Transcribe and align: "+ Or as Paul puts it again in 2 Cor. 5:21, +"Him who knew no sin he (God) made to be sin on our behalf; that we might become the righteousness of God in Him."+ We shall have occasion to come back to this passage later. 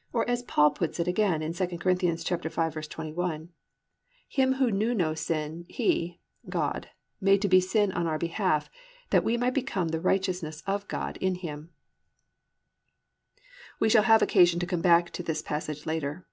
"+ 0.00 0.12
Or 0.12 0.30
as 0.30 0.44
Paul 0.44 0.70
puts 0.70 1.00
it 1.00 1.08
again 1.08 1.42
in 1.42 1.54
2 1.54 1.66
Cor. 1.66 1.92
5:21, 1.96 3.48
+"Him 4.28 4.52
who 4.52 4.70
knew 4.70 4.94
no 4.94 5.14
sin 5.14 5.66
he 5.68 6.20
(God) 6.48 6.90
made 7.20 7.42
to 7.42 7.48
be 7.48 7.60
sin 7.60 7.90
on 7.90 8.06
our 8.06 8.16
behalf; 8.16 8.70
that 9.10 9.24
we 9.24 9.36
might 9.36 9.54
become 9.54 9.88
the 9.88 9.98
righteousness 10.00 10.62
of 10.68 10.86
God 10.86 11.16
in 11.16 11.34
Him."+ 11.34 11.70
We 13.80 13.88
shall 13.88 14.04
have 14.04 14.22
occasion 14.22 14.60
to 14.60 14.66
come 14.66 14.82
back 14.82 15.10
to 15.10 15.22
this 15.24 15.42
passage 15.42 15.84
later. 15.84 16.28